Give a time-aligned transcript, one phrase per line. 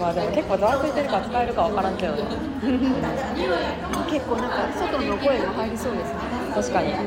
[0.00, 2.22] まあでも結構ざわついてるから使えるかわからんけどね。
[4.10, 6.18] 結構なんか外の声も入りそうですね。
[6.54, 6.92] 確かに。
[6.92, 6.98] うん。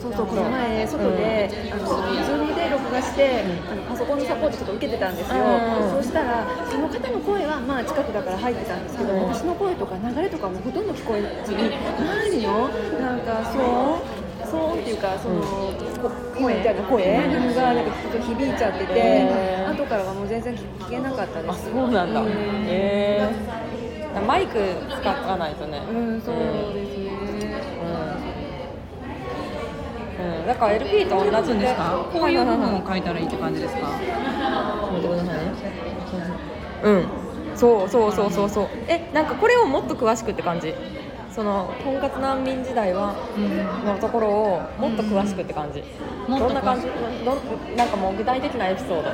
[0.00, 5.90] そうそうこの前外で、あのズームで録画して、あのパソコンのサポートちょっと受けてたんですよ、うん。
[5.90, 9.22] そうしたらその方の声はまあ近くだから入ってたんですけど、うん。
[9.28, 11.58] 私の声とか流れとかもほとんど聞こえずに
[11.98, 12.68] 何の
[13.00, 13.98] なんかそう
[14.50, 15.40] そうっていうかその、
[16.02, 17.04] こ声みたいな声
[17.54, 22.22] がなんかちょっと響いちゃってて、へー後からはもう全然聞けなかったであすそうなんだ。
[22.68, 23.28] え
[24.26, 24.58] マイク
[25.00, 25.82] 使わないとね。
[25.90, 27.10] うんそうですね、
[30.18, 32.08] うん、うん、だから LP と同じんですか？
[32.12, 33.80] こういう部分を書いたらいいって感じですか？
[34.92, 35.52] 待ってくださいね。
[36.84, 37.06] うん。
[37.54, 38.68] そうそうそうそうそう。
[38.88, 40.74] えなんかこれをもっと詳しくって感じ？
[41.36, 43.12] そのとんかつ難民時代は
[43.84, 45.84] のところをもっと詳しくって感じ、
[46.26, 46.86] もっと詳しくどんな感じ？
[47.26, 49.10] どんなんかもう具体的なエピソード。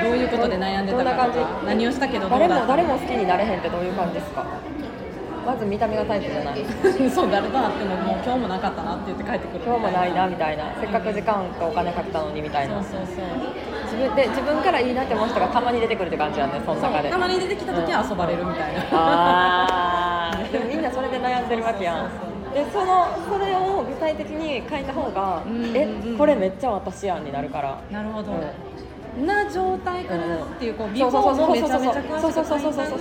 [0.00, 1.38] どういうことで悩んでたかとどんな感じ？
[1.40, 4.46] か何をしたけど誰も誰も好きになれへんってどういう感じですか？
[5.44, 6.64] まず見た目がタイプじゃない。
[7.12, 10.72] そう誰と会ってももう今日もなかったなって言って帰ってくる今日もないなみたいな。
[10.80, 12.82] せっかく時間とお金かけたのにみたいな。
[12.82, 13.24] そうそうそう。
[13.28, 17.10] 自分で自分からいいなって思う人がたまに出てくるって感じなんで、その中で。
[17.10, 22.10] たまに出てきた時は遊ばれるみたいな、うん、あでもみんなそれで悩んでるわけやん。
[22.54, 27.80] でそのそれを具体的に書いた方が、うんうん、えこれめっちゃ私やんになるから。
[27.90, 28.32] なるほど、
[29.26, 32.96] な状態からっていうこうビフォーめちゃめちゃ詳しく書いた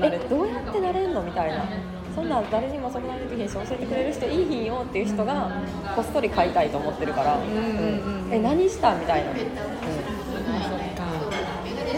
[0.00, 0.18] 上で。
[0.30, 1.64] どうやってなれるのみたいな。
[2.18, 5.52] そんなん誰にもそんなできへんし教えてくれる人いいひんよっていう人が
[5.94, 9.44] こっそり買いたいと思ってるから、うんえ何したみたいな、で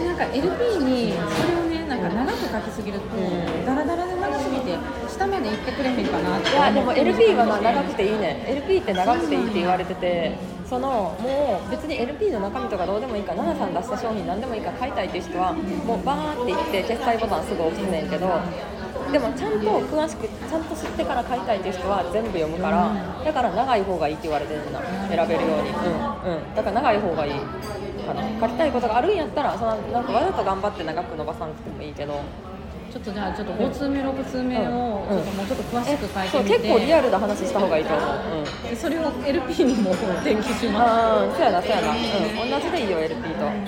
[0.05, 0.45] なんか LP
[0.85, 3.65] にそれをねなんか長く書きすぎると、うん。
[3.65, 4.77] ダラダラで長すぎて
[5.09, 10.37] 下まで行ってくれへんかなっていやでも LP はな長くていいね LP って長くていいって言われてて
[10.69, 18.27] そのもう別に LP の中身とかどうでもいいから奈々さん出した商品何でもいいから買いたいっていう人はもうバーっていって決済ボタンすぐ押すねんけど
[19.11, 22.91] でもちゃんと詳しくちゃんと知ってから買いたいっていう人は全部読むから
[23.23, 24.79] だから長い方がいいって言われてるんだ
[25.09, 25.69] 選べるように。
[25.69, 26.37] うん。
[26.37, 27.33] うんだから長い方がいい
[28.05, 28.23] かな。
[28.39, 32.21] 書きたいことがあるんやったらそのなんかわざと頑張って長く伸ばさなくてもいいけど。
[32.91, 38.69] ちょっとじゃあちょっと5通目6通目をちょっともうちょっと詳しく書いてみて、結構リアルな話した方がいいと思う、うん。
[38.69, 40.91] でそれを LP にも転記します。
[40.91, 43.45] ああ、そうやな、そうやな、うん、同じでいいよ、LP と。
[43.45, 43.63] うん、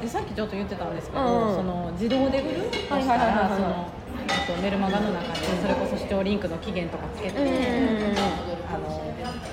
[0.00, 3.88] でさっきちょっと言ってたんですけど、うんその自動で売るとしたはいはいはいその
[4.56, 7.58] とメルマガの中でそれこそ視聴リンクの期限とかつけて、うんうんうん
[8.68, 9.08] あの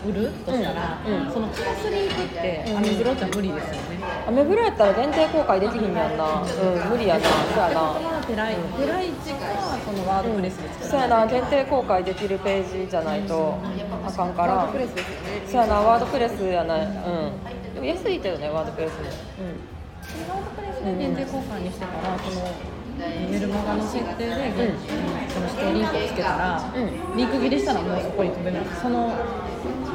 [0.06, 4.00] 売るとしたら、うんうんそのプラスリンクってうんアメブロじゃ無理ですよね。
[4.28, 6.44] アメブロやったら限定公開できひんやんな。
[6.44, 8.22] うん、無理やな、そうやな。
[8.28, 9.48] ペライペライチか
[9.84, 10.90] そのワードプレスで作る。
[10.92, 13.58] そうやな、限定公開できるページじゃないと
[14.06, 14.54] あかんから。
[14.54, 16.82] ワードプレスですよねそうやな、ワードプレスやない。
[16.82, 17.74] うん。
[17.74, 18.92] でも安いけどね、ワードプレス
[20.14, 20.36] も。
[20.36, 22.46] ワードプレスで限定公開にしてからその
[23.32, 24.54] メルマガの設定で、
[25.30, 29.16] その指定リンクをつけたら、うリンク切りしたらもうそこに飛べないその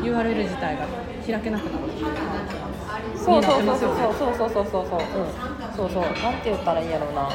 [0.02, 0.86] URL 自体が
[1.26, 3.18] 開けなくなるうん。
[3.24, 5.18] そうそうそうそうそうそうそうそうそう。
[5.20, 5.76] うん。
[5.76, 7.28] そうそう、なんて言ったらいいんやろうな。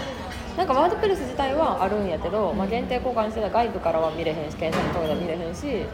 [0.57, 5.89] なんかワードプレス自体はあるんやけど、まあ、限定公開にしてたら外部からは見れへんし検索とかでは見れへんし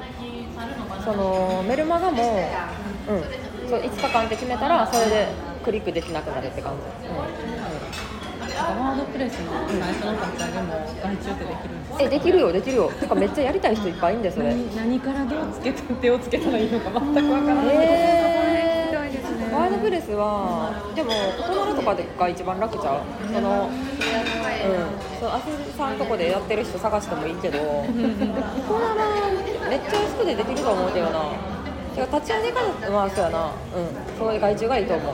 [1.03, 2.63] そのメルマガも、
[3.07, 3.23] うん、
[3.65, 7.17] そう5日間って決めたらそれでクリックできなくなるって感じ、うん。
[7.17, 12.91] ワードプレスの最初の立ち上げも外注ってできるんですかえできるよできるよ。
[12.91, 14.53] てかめっちゃやりたい人いっぱいいんでそれ。
[14.53, 21.11] 何 何からどうつけて手をつけたらいいのか全くわからない、えー、ワードプレスはでも
[21.41, 23.33] コトナルとかが一番楽ちゃう。
[23.33, 25.19] そのうん。
[25.19, 27.85] そのアセさんとこでやってる人探してもいいけどコ
[28.73, 29.11] トナラ
[29.69, 31.51] めっちゃ安くでできると思うけどな。
[31.95, 33.51] てか立ち上げ方はそうやな。
[33.75, 34.17] うん。
[34.17, 35.13] そういう外注がいいと思う、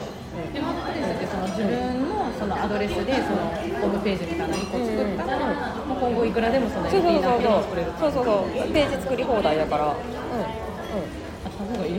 [0.52, 3.36] でワードプレスってその自分のそのアドレスでその
[3.80, 8.72] ホームページみたいなの1個作ったら、うんもう今後いくらでもその LP だけでも作れるそうそうそう。
[8.72, 9.86] ページ作り放題だから。
[9.86, 9.94] うん。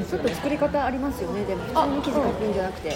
[0.06, 1.44] ちょっと作り方ありますよね。
[1.44, 2.95] でも普通に記事書くんじゃなくて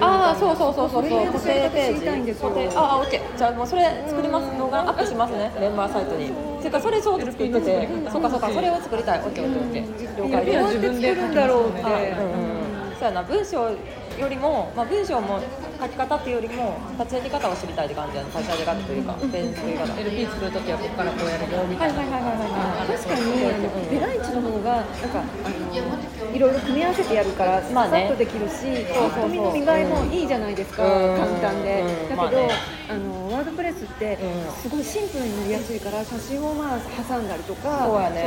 [0.00, 1.08] ああそうそうそうそう固
[1.40, 5.50] 定ページ固定ああオッケーじゃあもうそれ作ります動画アップしますね。
[5.58, 6.30] メンバーサイトに。
[6.60, 8.50] ていうかそれちょうど作っててそうかそうか。
[8.50, 9.18] それを作りたい。
[9.20, 13.22] オッケーオッケーオッケー了解です自分で作るんだろうってそうやな。
[13.22, 13.70] 文章
[14.18, 15.40] よりも、まあ、文章も
[15.78, 20.00] 書き方っていうよりも立ち上げ方を知りたいって感じやな立ち上げ方というかページ作り方。
[20.00, 22.50] LP 作るときはここからこうやるよみたいな、はいはいはいはい。
[22.50, 23.22] はい確かに。
[23.46, 28.08] あのペライチの方がなんかあのいろいろ組み合わせてやるからまあね。
[28.08, 28.54] さっとできるし、
[28.90, 29.28] そうそうそう。
[29.28, 31.88] パッと見の見栄えもいいじゃないですか、うん簡単で、うん。
[31.88, 32.50] だけど、まあね。
[32.88, 34.52] あのワワードプレスってうん。
[34.52, 38.18] すごいシンプルになりやすいから写真をまあ挟んだりとかそのなんか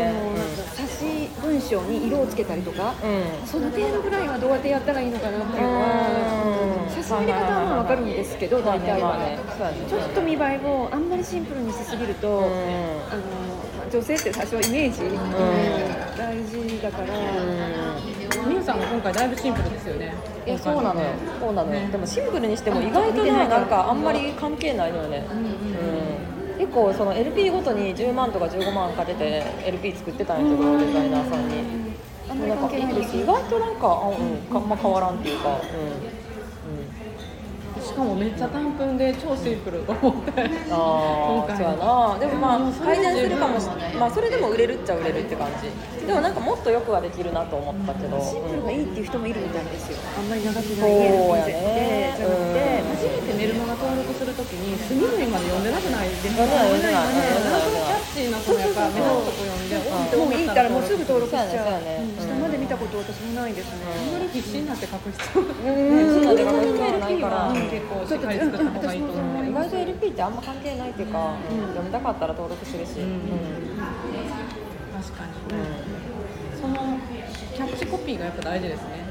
[0.77, 3.47] 写真文章に色をつけたりとか、うん。
[3.47, 6.95] その程度ぐらいはどうやってやったらいいのかなっていうのはうん。
[6.95, 9.10] 写真の入れ方はまあ分かるんですけど大体は。
[9.10, 9.40] まあね。
[9.90, 12.44] ちょっと見栄えをあんまりシンプルにしすぎると、うん。
[12.44, 12.52] あの
[13.78, 15.18] まあ女性って最初はイメージ、うん。
[16.18, 17.08] 大事だから、
[18.48, 20.14] みゆさんも今回だいぶシンプルですよね。
[20.46, 21.08] いやそうなのよ。
[21.40, 31.56] そうなのよ、でもシンプルにしても意外とななんかあんまり関係ないのよね、うん結構その LP ごとに10万とか15万かけて LP 作ってたんやけど、デザイナーさんに、
[32.86, 32.94] ない。
[32.94, 35.60] です意外となんかあ、うん、あんま変わらんっていうか、
[37.92, 40.48] しかもめっちゃ単品で超シンプルと思って。
[40.72, 42.16] ああそうやな。
[42.20, 45.68] でもまあ改善するかもしれないまあそれでも売れるっちゃ売れるって感じ。
[46.08, 50.00] でもなんかもっとよくはできるなと思ったけど、シンプルがいいっていう人もいるみたいですよ。
[50.18, 61.84] あんまり長くないや家ねじゃなくて、初めてメルマガ登録するときに隅々まで読んでなくないですか読んキャッチーなそのやっぱ目立つとこ読んでもういいからもうすぐ登録しちゃう
[62.51, 66.24] で見たこと私もないですね、あんまり必死になって書く必要うん。
[66.24, 66.36] そう
[67.00, 71.36] ないからは結構しっかり作った方がいいと思う意外と LP ってあんま関係ないっていうか、
[71.74, 73.21] 読みたかったら登録するし、うん
[75.01, 75.33] 確かに
[76.62, 77.00] その
[77.56, 79.01] キャッチコピーがやっぱ大事ですね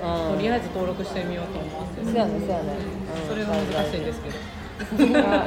[0.00, 4.36] とりあえず登録してみようと思ってそうやねそうやね、うんそれが難しいんですけど
[4.96, 5.06] で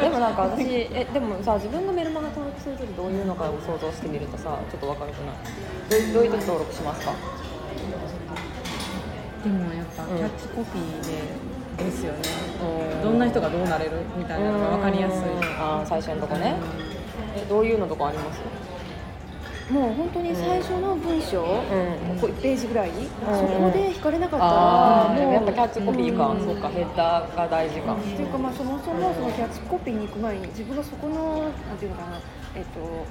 [0.09, 6.11] もなんか私 えでもさ自分がメルマガ登録するときどういうのかを想像してみるとさちょっと分かるくない？
[6.11, 7.13] どうどういう時登録しますか？
[9.43, 12.19] でもやっぱキャッチコピーでですよね。
[12.63, 13.03] うん。
[13.03, 15.19] どんな人がどうなれるみたいなのが分かりやすい。
[15.59, 16.55] あー最初のとこね。
[17.35, 18.39] えどういうのとかあります？
[19.69, 22.19] もう本当に最初の文章、ん。
[22.21, 26.45] こう1ページぐらい、そこで引かれなかったああらもうやっぱキャッチコピーか、うん。
[26.45, 32.21] そうかヘッダーが大事か、っていうかまあそもそもそのキャッチコピーに行く前に自分がそこのなんていうのかな
[32.55, 33.05] えっと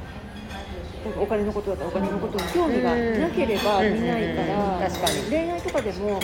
[1.21, 4.91] お金のことだったらお金のことに興味がなければ見ないから、うん。
[4.91, 5.23] 確かに。
[5.29, 6.19] 恋愛とかでも、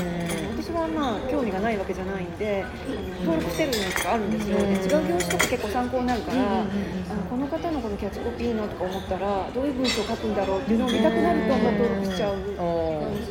[0.57, 13.29] 私はまあ興味がないわけじゃないんで、あの登録してるのとかあるんですよ、で違う業種とか結構参考になるから、あのこの方のこのキャッチコピーのとか思ったらどういう文章を書くんだろうっていうのを見たくなるとまあ登録しちゃう感じ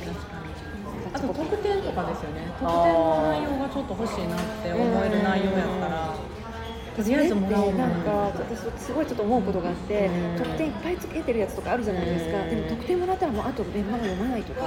[0.00, 0.36] です。
[1.12, 2.48] あと特典とかですよね。
[2.58, 6.16] 特典の内容がちょっと欲しいなって思える内容やったら
[6.96, 10.08] とりあえずもらおうなんか私すごいちょっと思うことがあって、
[10.38, 14.62] 特典いっぱいつけてるやつとかあるじゃないですか、でも特典もらったらもうあとメンマが読まないとか、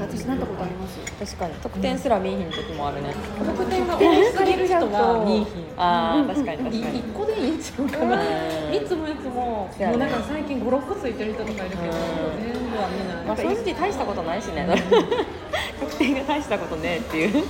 [0.00, 1.54] 私なったことあります確かに。
[1.62, 7.02] 特典すら見えひん時もあるね、特典が多すぎる人は見えひんああ確かに確かに。
[7.02, 8.22] 1個でいいんちゃうかな。
[8.22, 13.24] 3つも4つももうなんか最近56個ついてる人とかいるけど全部は見ない。
[13.24, 14.68] まあ、正直大したことないしね。
[15.80, 17.44] 特典が大したことねえっていう。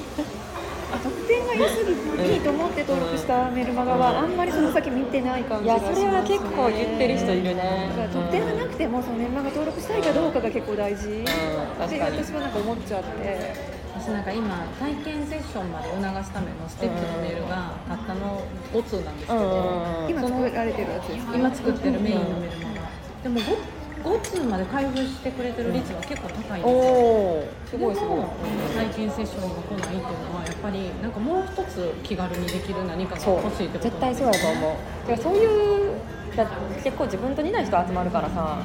[1.03, 2.62] 特典が良すぎていいと思って登録した
[3.63, 7.89] メルマガはあんまりその先見てない感いじがしますやそれは結構言ってる人いるね。
[7.95, 11.07] だから特典がなくてもそのメルマガ登録したいかどうかが結構大事。
[11.07, 11.31] って
[11.79, 12.19] 確かに。
[12.19, 13.83] 私はなんか思っちゃって。
[13.95, 18.43] 私なんか今体験セッションまで促すためのステップのメールがたったの
[18.73, 19.51] 5通なんですけうんどう
[20.01, 20.11] んうん。
[20.11, 21.37] 今作られてるやつですか？
[21.37, 22.89] 今作ってるメインのメルマガ。
[23.23, 23.41] でも
[24.03, 26.75] 5, 5通まで開封してくれてる率は結構高いんです。
[26.75, 28.19] よすごいすごい。
[28.19, 28.29] でも
[28.75, 35.07] 体験セッションが来ないっていうのはやっぱりなんかもう一つ気軽にできる何かが欲しいってこと絶対そうやと思う。
[35.07, 35.93] てかそういう
[36.37, 36.47] だ
[36.83, 38.59] 結構自分と似ない人集まるからさ。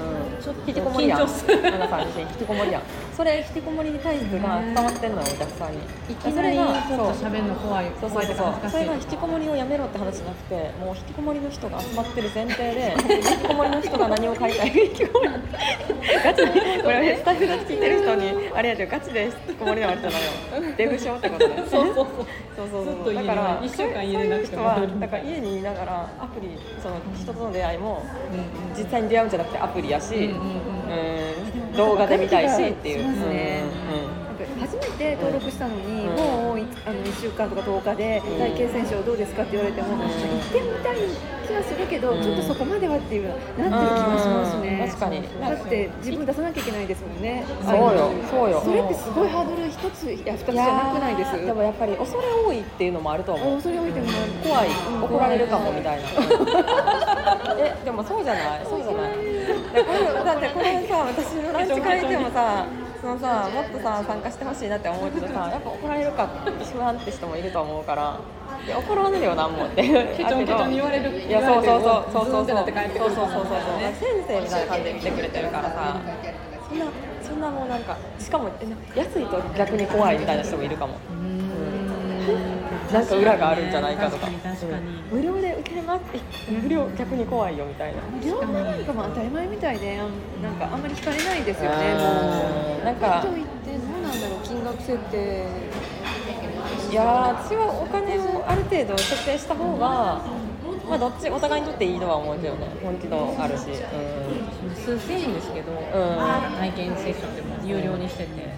[0.00, 1.58] うん、ちょっと緊張する。
[1.60, 2.82] 皆さん自身引きこもりやん
[3.20, 5.78] それ引きこもりに対してが伝わってんのよお客さんに。
[6.08, 7.28] いきなりちょっとそう。
[7.28, 8.70] 喋るの怖いそうそうそう。
[8.70, 15.32] それが引きこもりをやめろって話じゃなくてもう引きこもりの人が集まってる前提で引きこもりの人が何を書いたい引きこもり。
[16.24, 20.74] ガチでこれスタッフが聞いてる人にあれやけどガチで引きこもりな人なのよ。
[20.78, 22.06] デブ症ってことでそうそう。
[22.56, 22.68] そう
[23.04, 24.64] そうだから一週間家でなくても。
[24.98, 28.82] だから家にいながらアプリその人との出会いもうん。
[28.82, 30.36] 実際に出会うんじゃなくてアプリやし、うんうんうん。
[30.38, 30.38] う
[31.36, 31.39] ん
[31.76, 33.64] 動画で見たいしっていう、ね。
[34.58, 38.38] 初めて登録したのに、うんもういあの1週間とか10日でうん。
[38.38, 40.08] 体験選手はどうですかって言われても、ん行っ
[40.52, 40.96] てみたい
[41.46, 44.88] 気はするけど、うんちょっとそこまではっていうなってる気がしますね、うん。
[44.88, 45.22] 確かに。
[45.40, 47.44] だって自分出さなきゃいけないですもんね。
[47.64, 48.10] そうよ。
[48.30, 48.60] そうよ。
[48.64, 51.46] それってすごいハードル一つや二つじゃなくないです？
[51.46, 53.56] でもやっぱり恐れ多いっていうのもあると思う。
[53.56, 54.06] おそれ置いても
[54.42, 54.68] 怖い。
[54.68, 55.04] うん。
[55.04, 56.08] 怒られるかもみたいな。
[57.58, 58.64] えでもそうじゃない？
[58.64, 59.12] そうじゃない
[59.72, 62.66] でこれだってこれさ私のランチ会でもさ
[63.00, 68.20] そのさもっとさ参加してほしいなって思うけどさやっぱ怒られるか不安って人もいると思うから。
[68.60, 69.82] いや怒らんねよなんもって。
[69.82, 72.44] ケチョンケチョンに言われるいやそうそうそうそうそうそう。
[72.44, 73.80] そうそうそうそう。
[73.96, 75.96] 先生みたいな感じで見てくれてるからさ。
[76.68, 76.84] そんな
[77.22, 80.98] そんなもうなんかしかもえな安いと逆に怖いみたいな人もいるかも。
[81.10, 82.59] うん
[82.92, 84.26] なんか裏があるんじゃないかとか。
[84.26, 84.86] 確かに確かに。
[84.86, 86.02] うん無料で受けれます。
[86.14, 88.02] え無料逆に怖いよみたいな。
[88.02, 89.98] 無料がなんかもう当たり前みたいで
[90.42, 91.94] なんかあんまり惹かれないですよね。
[92.84, 95.46] なんかといってどうなんだろう金額設定。
[96.90, 97.06] いやー
[97.46, 100.22] 私はお金をある程度設定した方が
[100.88, 102.66] まあどっちお互いにとっていいとは思うけどね。
[102.82, 105.76] 本気度あるし、う数千円ですけど、ん。
[106.58, 108.54] 体験セッションでも有料にしてて、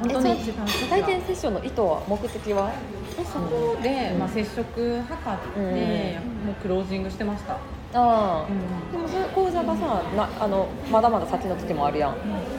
[0.00, 0.40] 本当に。
[0.40, 2.72] 一番ん、体験セッションの意図は目的は？
[3.16, 7.58] でそこで、まあ、接触測って、もうクロージングしてました、あ
[7.92, 8.46] あ、
[8.92, 12.16] でもそれ講座がさなあのまだまだ先の時もあるやん。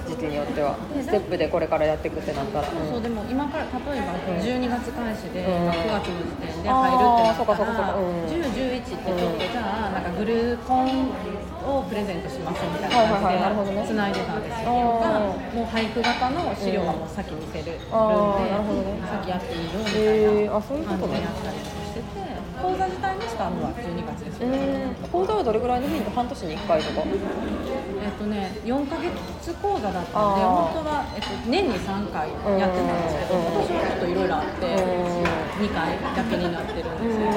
[0.07, 0.75] 時期によっては。
[1.01, 2.91] ステップでこれからやっていくってなったら、うん。
[2.91, 5.65] そうでも今から例えば12月開始で、うん。
[5.65, 8.27] まあ9月の時点で入るってなったらうん。
[8.27, 11.09] 10、11ってちょっとじゃあなんかグルコン
[11.65, 15.19] をプレゼントしますみたいな感じでつないでたんですよ、あーが
[15.53, 18.99] もう俳句型の資料はもう先見せるんで、あーなるほどね。
[19.01, 22.05] 先やっていいよみたいなへーあそういうことね感じでやったりとかしてて
[22.61, 26.11] 講座自体のスタートは12月ですうよね、ん講座はどれぐらいの頻度？
[26.11, 27.01] 半年に1回とか？
[28.01, 35.21] えっとね、4ヶ月講座だったんで、本当は、えっと、年に3回やってたんですけど、うん今年はちょっといろいろあって、うん
[35.61, 37.31] 2回だけになってるんですけど、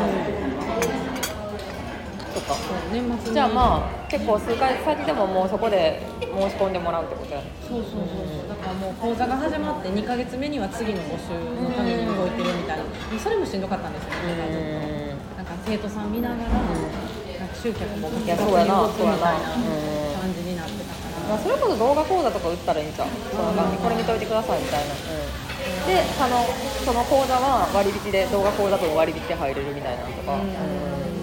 [2.34, 2.56] そっか。
[2.92, 7.50] 年末にじゃあまあ結構数回先でももうそこで申し込んでもらうってことやね。
[7.66, 12.86] そうそうそうそう、だからもう講座が始まって2ヶ月目には次の募集のために動いてるみたいな、
[13.18, 21.34] それもしんどかったんですよね、なんか生徒さん見ながら、なんか集客もいやそうやな動くみたいな感じになってたから。
[21.34, 23.08] まあ、それこそ動画講座とか打ったらいいんちゃう？
[23.34, 26.46] その感じこれ見といてくださいみたいな、であの
[26.86, 31.13] その講座は割引で動画講座と割引で入れるみたいなのとか、うん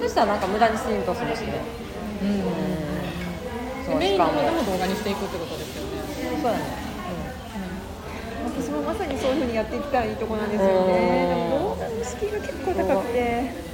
[0.00, 1.60] そしたらなんか無駄にしんとするしね、
[2.22, 2.42] うん。
[3.84, 5.98] そのメインのもでも動画にしていくってことですよね。
[6.42, 6.64] そうやね、
[8.44, 11.28] 私もまさにそういうふうにやっていきたいところなんですよね。
[11.28, 13.52] でも動画の敷居が結構高くて。
[13.60, 13.66] うん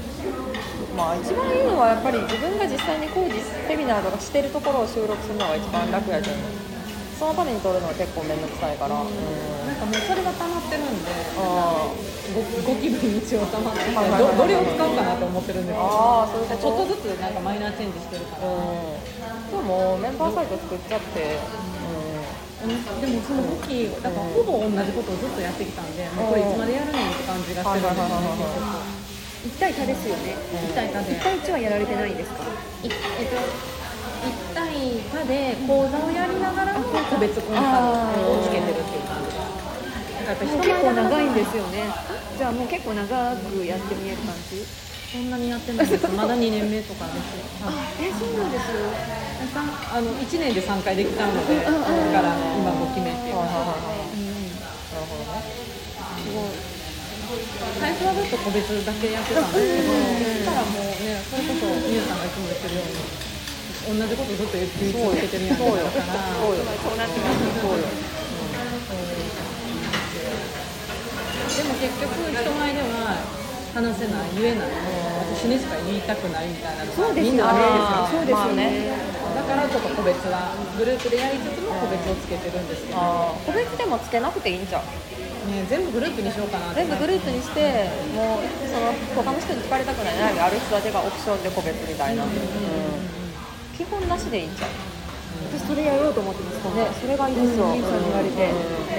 [0.97, 6.37] まあ一番いいのはやっぱり自分が実際に講義セミナーとかしてるところを収録するのが一番楽やけど
[7.19, 9.09] そのために撮るのは結構面倒くさいから、うん
[9.83, 11.91] かもうそれが溜まってるんで、あ
[12.33, 18.47] ごご気分一応溜まってて、どどれを使うかなと思ってるんですけど、あーそういうちょっとずつなんかマイナーチェンジしてるから。
[18.47, 19.03] うん。
[19.53, 21.37] でもメンバーサイト作っちゃって、
[22.62, 28.47] でもその動き、だからほぼ同じことをずっとやってきたんで、もうこれいつまでやるねんって感じがしてるんですよね、
[29.45, 30.71] 一対多ですよね結局。
[30.71, 31.21] 一対多で一。
[31.21, 32.45] 対一はやられてないんですか？
[32.47, 33.35] いえっと、
[34.23, 39.32] 一対多で講座をやりながらも個別コンサルをつけてるっていう感じ
[40.33, 41.85] やっぱり結構長いんですよね。
[42.41, 43.05] じゃあもう結構長
[43.37, 44.65] くやってみえる感じ？
[45.12, 46.09] そんなにやってないです。
[46.17, 47.37] まだ2年目とかです。
[48.01, 48.73] えそうなんです。
[49.53, 51.77] さあの1年で3回できちゃうので、だか
[52.25, 53.29] ら今も決めて。
[53.29, 53.37] す
[56.33, 56.57] ごい。
[57.77, 59.53] 最初はずっと個別だけやってたん。
[59.53, 60.01] ですけど、そ
[60.33, 66.65] したらもうね、それこそみゆさんがいつも言ってるように、同じことずっと言い続けてるやうよだから、そうよ。
[66.81, 67.85] そうなってますそうよ
[71.62, 73.23] でも結局人前では
[73.73, 74.75] 話せない言えない
[75.31, 77.31] 私にしか言いたくないみたいなのがそうですよね。
[77.31, 78.19] みんなあるんですよ。
[78.19, 78.69] そうですよまあね。
[79.33, 83.00] だからちょっと個別はグループでやりつつも個別をつけてるんですけど、
[83.47, 84.85] 個別でもつけなくていいんちゃう
[85.49, 88.92] ね、全部グループにしようかな全部グループにしてもうその
[89.25, 90.14] 他の人に聞かれたくない。
[90.14, 92.31] 悩みある人だけがオプションで個別みたいな、うん
[93.73, 94.71] 基本なしでいいんちゃう
[95.51, 96.87] 私それやろうと思ってますね。
[97.01, 97.73] それがいいですよ、うん。
[97.73, 98.53] に言われて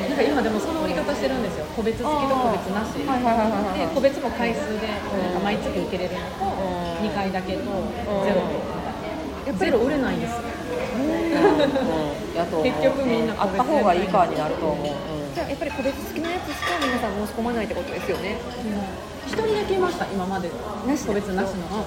[0.10, 1.66] なんか今でもその売り方してるんですよ。
[1.76, 2.94] 個別付きと個別なし。
[2.98, 3.06] で
[3.94, 4.88] 個別も回数で
[5.44, 7.08] 毎月受けれるのとうん。
[7.08, 7.62] 2回だけと
[8.26, 8.42] ゼロ。
[8.42, 8.73] と
[9.46, 10.34] みたいなゼロ売れないんです
[12.64, 15.36] 結局みんなあった方がいいかになると思う、うん。
[15.36, 18.38] じゃあやっぱり個別好きなやつしか皆さん申し込まないってことですよね。
[19.28, 20.50] 一人だけいました今まで。
[20.88, 21.86] なし個別なしの。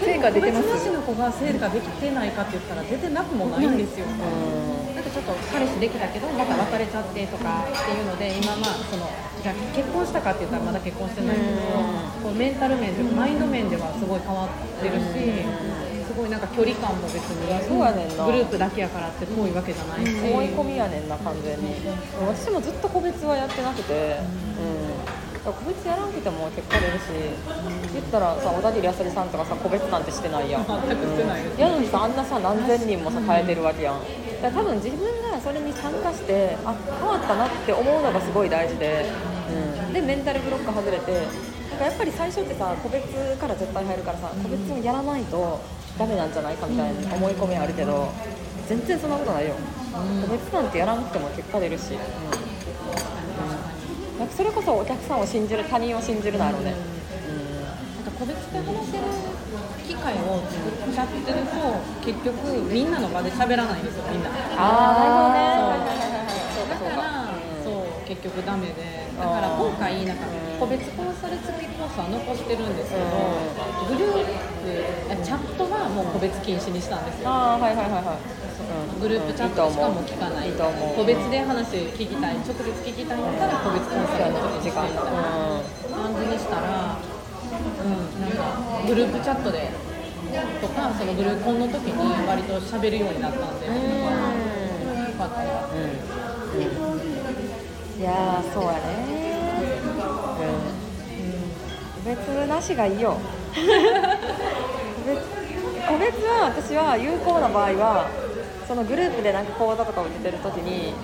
[0.00, 0.68] 成果出てます？
[0.68, 9.10] 個別なしの子が成果できてないかって言ったら出てなくもないんですよ、なんかちょっと彼氏できたけどまた別れちゃってとかっていうので今まあその
[9.42, 11.48] じゃあ結婚したかって言ったらまだ結婚してないけど、
[12.24, 14.48] こうメンタル面というかマインド面ではすごい変わっ
[14.80, 15.44] てるし、
[16.10, 18.26] すごいなんか距離感も別にそうやねんな。
[18.26, 21.76] グループだけやからって遠いわけじゃないし、思い込みやねんな完全に。
[22.26, 24.18] 私もずっと個別はやってなくて、
[25.46, 27.06] 個別やらんくても結果出るし、
[27.94, 30.66] 言ったらさ小田切あさりさんとかさ個別なんてしてないやん。
[30.66, 31.42] 全くしてない。
[31.56, 34.02] やのにさあんなさ何千人もさ変えてるわけやん。
[34.42, 39.06] だから多分自分がそれに参加してあ変わったなって思うのがすごい大事で、
[39.86, 41.12] うん、でメンタルブロック外れて。
[41.70, 43.06] なんかやっぱり最初ってさ個別
[43.38, 45.60] から絶対入るからさ個別をやらないと
[45.98, 48.12] ダメなんじゃないかみたいな思い込みあるけど
[48.68, 49.54] 全然そんなことないよ。
[49.92, 51.98] 個別なんてやらなくても結果出るし、うん。
[54.22, 59.04] うん、だそれこそお客さんを信じる他人を信じるなるね、なんか個別で話せる
[59.88, 61.52] 機会を作っちゃってると
[62.06, 64.30] 結局みんなの場で喋らないんですよみんな。
[64.56, 66.30] ああなるほどね。
[66.54, 66.68] そう。
[66.70, 70.24] だからそう結局ダメでだから今回なんか
[70.58, 73.04] 個別コンサル付きコースは残してるんですけど
[73.88, 77.28] グループあチャットはもう個別禁止にしたんですよ。
[77.28, 78.20] ああはいはいはいはい。
[79.00, 80.52] グループチャットしかも聞かない。
[80.56, 85.04] 個別で話聞きたい直接聞きたいんだったら個別コンサルの時にしてみたいな
[85.90, 89.68] 感じにしたら、うん、なんかグループチャットで
[90.60, 91.98] とかそのグルーコンの時に
[92.28, 94.22] 割と喋るようになったんで、それは
[95.08, 95.42] 良かった。
[96.50, 96.89] な
[98.00, 98.80] いやーそうやね。
[100.40, 102.16] うん。
[102.16, 103.18] 個別なしがいいよ。
[105.86, 108.08] 個別は私は有効な場合は
[108.66, 110.94] そのグループでなんか講座とかを受けてる時に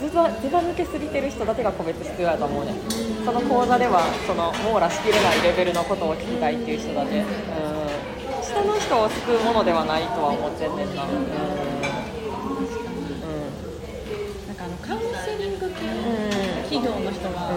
[0.00, 2.72] ずばずば抜けすぎてる人だけが個別必要やと思うね。
[3.22, 7.26] その講座ではその網羅しきれないレベルのことを聞きたいっていう人だけ、うん、
[8.42, 11.16] 下の人を救うものではないとは思ってんねんな、なん
[14.56, 17.50] かあのカウンセリング系うん企業の人は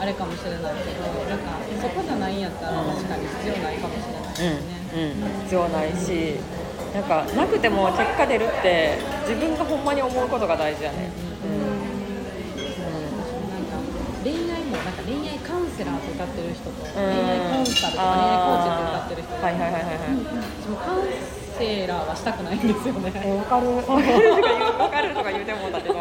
[0.00, 1.38] あれかもしれないけど、なん。
[1.40, 2.40] かそこじゃないん。
[2.40, 4.52] やったら確かに必要ないかもしれないですね。
[4.88, 6.36] うん、必要ないし
[6.94, 7.02] なん。
[7.04, 8.96] かなくても結果出るって
[9.28, 9.84] 自分がほん。
[9.84, 11.12] まに思うことが大事やね、なん。
[13.64, 13.78] か
[14.24, 14.92] 恋愛もなん。
[14.92, 16.88] か恋愛カウンセラーって歌ってる人と、うん。
[16.92, 19.90] 恋愛コンサルとか恋愛コーチって歌ってる人はいはいはいはいはい
[20.60, 21.04] 私もカウン
[21.58, 22.60] セラーはしたくないん。
[22.60, 23.12] ですよね。
[23.16, 24.24] え分かる分かるとか言う
[24.78, 25.72] 分かるとか言うてもん。
[25.72, 25.94] だけど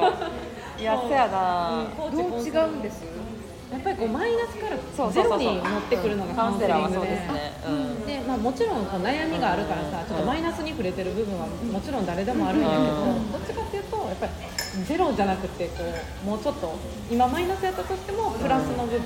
[0.79, 3.03] いやせやな、どう違うんです
[3.71, 8.05] やっぱりこうマイナスからゼロに持ってくるのがカウンセラーはそうですね、うん。
[8.05, 13.31] でまあ、もちろんこう悩みがあるからさ、ちょっとマイナスに触れてる部分はもちろん誰でもあるんやけど、うん。
[13.31, 14.31] どっちかっていうとやっぱり
[14.85, 15.83] ゼロじゃなくてこ
[16.23, 16.75] うもうちょっと
[17.11, 19.01] 今マイナスやったとしてもプラスの部分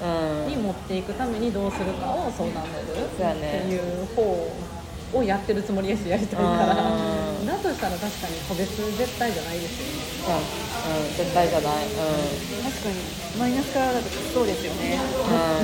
[0.00, 4.48] うんに持っていくためにどうするかを相談乗るってねいう方
[5.12, 6.74] をやってるつもりですやりたいから。
[6.74, 9.98] うんだとしたら確かに個別絶対じゃないですよね。
[10.86, 11.96] うん、うん、絶対じゃない、う
[12.62, 13.00] 確かに。
[13.40, 14.96] マイナスからだとそうですよね。
[14.96, 15.00] ん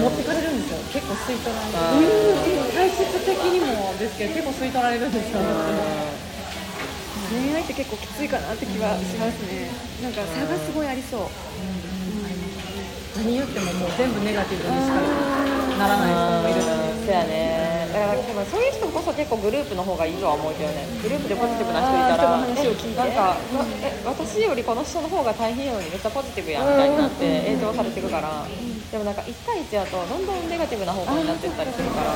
[0.02, 0.08] うん。
[0.08, 0.80] 持ってかれるんですよ。
[0.90, 2.10] 結構吸い取られる。
[2.10, 2.72] うん。
[2.72, 5.40] 体質的にもですけど結構吸い取られるんですよ、
[7.30, 9.70] 恋愛って結構きついかなって気はしますね。
[10.02, 11.20] なんか差がすごいありそう。
[13.16, 15.00] 何言ってももう全部ネガティブにしか
[15.78, 16.64] ならない人もいるし
[17.06, 17.66] そうやね。
[17.72, 20.86] だからでもそういう人こそ結構グループの方がいいとは思うけどね。
[21.02, 23.36] グループでポジティブな人いたらなんかわ
[23.82, 28.46] え私よりこの人の方が大変やのにめっちゃポジティブやんみたいになって影響されてるから。
[28.86, 32.12] でもなんか1対1やとどんどんネガティブな方向になってったりするから。
[32.12, 32.14] う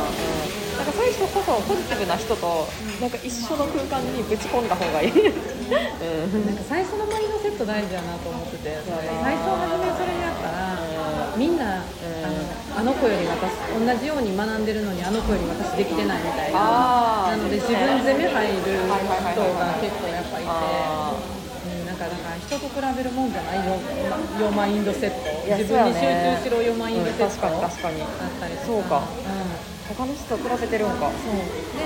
[0.56, 2.66] んなんかそういう人こそポジティブな人と
[3.02, 5.12] なんか一緒の空間にぶち込んだ方がいい。
[5.12, 6.46] うん。
[6.46, 12.39] なんか最初のマインドセット大事だなと思ってて最初初めそれやったらみんな、あの
[12.80, 17.28] あの子より私同じように学んでるのにあの子より私できてないみたいな。
[17.28, 20.48] なので自分責め入る人が結構やっぱいて。
[20.48, 28.00] あうんなんかだから人と比べるもんじゃないよ、よマインドセット、自分に集中しろよマインドセット、うん確かに。
[28.00, 28.96] 確かったりとそうか。
[28.96, 31.12] うん、ー他の人と比べてるんか。
[31.12, 31.36] そう。
[31.36, 31.84] で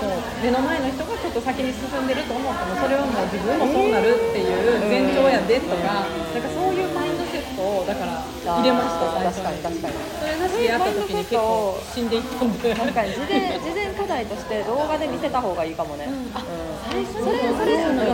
[0.00, 0.16] そう。
[0.40, 7.15] 目の前の人がちょっと先に進んでると思ってもそれはもう自分もそうなるっていう前兆やでとか、なんかそういうマイン
[7.56, 16.44] トをだから入れました確かに確かにそれなしでやった時に結構死んでいったんで確かに事前事前課題として動画で見せた方がいいかもね、うんあ
[16.86, 18.04] 最初それそれそういうの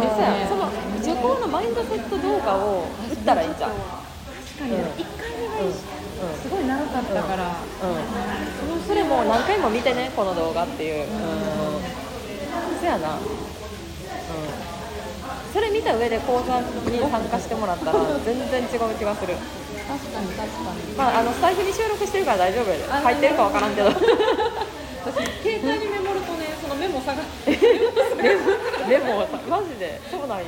[0.48, 0.70] その
[1.02, 11.08] 受講のマインドセット動画を打ったらいいじゃん確かに1回目がすごい長かったから、うん、それも何回も見てねこの動画っていう、うん、
[12.80, 13.22] そやな、うん、
[15.52, 19.34] それ見た上で講座に参加してもらったら 全然違う気がする。
[19.86, 20.96] 確かに確かに。
[20.96, 22.84] まああのスタイフに収録してるから大丈夫やで。
[22.90, 23.88] あ入ってるかわからんけど。
[23.88, 23.98] 私
[25.42, 27.52] 携帯にメモるとねそのメモ探して。
[28.88, 30.00] でもマジで？
[30.10, 30.44] そうなんや。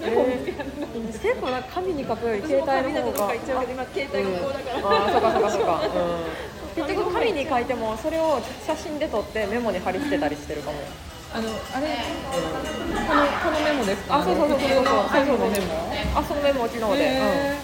[0.00, 3.32] メモ見てやるのに結構なんか紙に書くより携帯の方が。
[3.32, 5.80] あそうかそうかそうか、
[6.76, 10.76] うん、結局紙に書いてもそれを写真で撮ってメモに貼り付けたりしてるかも
[11.34, 11.98] あのあれ？
[12.30, 14.18] このこのメモですか？
[14.20, 15.66] あそうそうそうそうそう普通のメモ。
[16.14, 17.58] あそのメモ機能で、へー。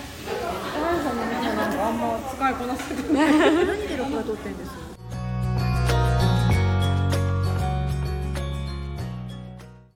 [0.75, 3.31] iPhone のメモなんかあんま使いこなせてない。
[3.31, 4.90] 何で録画撮ってんです？